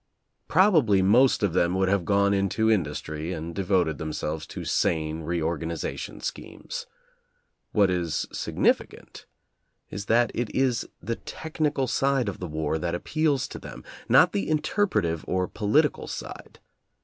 [0.47, 5.21] Prob ably most of them would have gone into industry and devoted themselves to sane
[5.21, 6.87] reorganization schemes.
[7.71, 9.27] What is significant
[9.91, 13.83] is that it is the tech nical side of the war that appeals to them,
[14.09, 16.57] not the interpretative or political side.